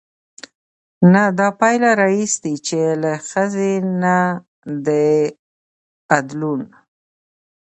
نه 1.13 1.23
دا 1.37 1.47
پايله 1.59 1.89
راايستې، 2.01 2.53
چې 2.67 2.79
له 3.01 3.11
ښځې 3.29 3.73
نه 4.03 4.17
د 4.85 4.87
ادلون 6.17 6.61